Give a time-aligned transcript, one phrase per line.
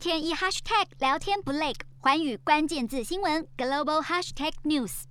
[0.00, 5.02] 天一 hashtag 聊天不累，寰宇关键字新闻 global hashtag news。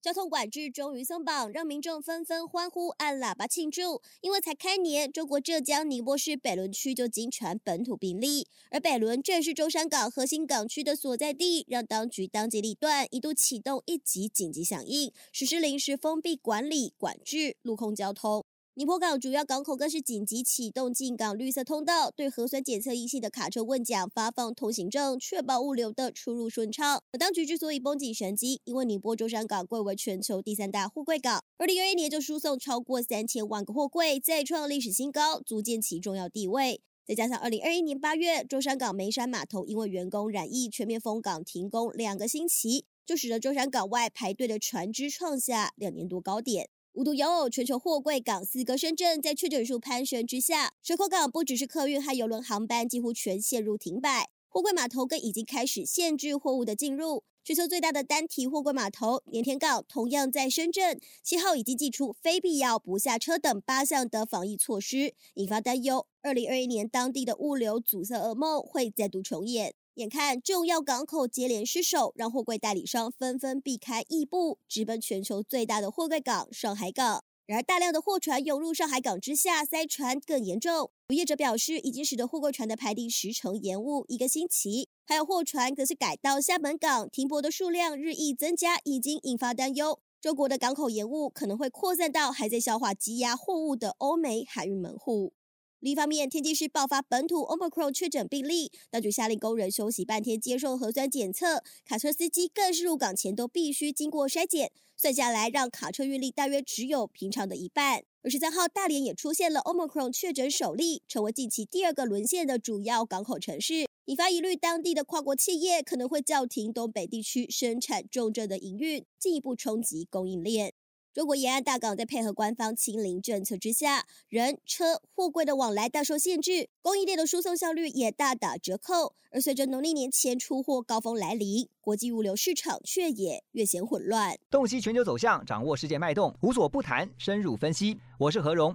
[0.00, 4.00] 交通管制终于松绑，让民众纷纷欢呼、按喇叭庆祝。
[4.20, 18.44] 因为才开年，中国浙江宁波市北仑区就惊传本土病例，而北仑正是舟山港核心港区的所在地，让当局当机立断，一度启动一级紧急响应，实施临时封闭管理管制陆空交通。
[18.78, 27.02] 宁波港主要港口更是紧急启动进港绿色通道，对核酸检测阴性的卡车问奖发放通行证，确保物流的出入顺畅。
[27.10, 36.80] 而当局之所以绷紧神经，因为宁波舟山港贵为全球第三大货柜港，二零二一年就输送超过三千万个货柜，再创历史新高，足见其重要地位。
[37.04, 46.68] 再加上二零二一年八月，舟山港梅山码头因为员工染疫，全面封港停工两个星期，就使得舟山港外排队的船只创下两年多高点。
[46.98, 57.22] 无独有偶，全球货柜港四个深圳在确诊数攀升之下，水口港不只是客运和邮轮航班几乎全陷入停摆，货柜码头更已经开始限制货物的进入。
[57.44, 66.04] 全球最大的单体货柜码头盐田港同样在深圳，七号已经祭出非必要不下车等八项的防疫措施，引发担忧。
[66.20, 69.72] 二零二一年当地的物流阻塞噩梦会再度重演。
[69.98, 77.24] 眼看重要港口接连失守，让货柜代理商纷纷避开异步，直奔全球最大的货柜港上海港。
[77.46, 80.92] 然而，大量的货船涌入上海港之下，塞船更严重。
[81.08, 84.88] 有业者表示，已经使得货柜船的排定时程延误一个星期。
[85.04, 89.98] 还有货船则是改到厦门港停泊的数量日益增加，已经引发担忧。
[90.20, 95.32] 中国的港口延误可能会扩散到还在消化积压货物的欧美海运门户。
[95.80, 108.02] 另一方面，天津市爆发本土 Omicron 确诊病例，当局下令工人休息半天接受核酸检测，卡车司机更是入港前都必须经过筛检，算下来让卡车运力大约只有平常的一半。
[108.22, 120.72] 而十三号，大连也出现了 Omicron 确诊首例，成为近期第二个沦陷的主要港口城市，引发疑虑，当地的跨国企业可能会叫停东北地区生产重镇的营运，进一步冲击供应链。
[121.14, 129.14] 中国沿岸大港在配合官方清零政策之下，人车货柜的往来大受限制，供应链的输送效率也大打折扣。
[129.30, 134.38] 而随着农历年前出货高峰来临，国际物流市场却也越显混乱。
[134.50, 137.98] 洞悉全球走向，掌握世界脉动，无所不谈，深入分析。
[138.18, 138.74] 我是何荣。